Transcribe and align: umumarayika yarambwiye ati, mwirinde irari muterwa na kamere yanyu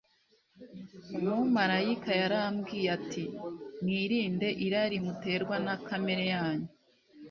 umumarayika 1.17 2.11
yarambwiye 2.21 2.87
ati, 2.97 3.23
mwirinde 3.81 4.47
irari 4.65 4.97
muterwa 5.05 5.55
na 5.65 5.75
kamere 5.87 6.25
yanyu 6.33 6.69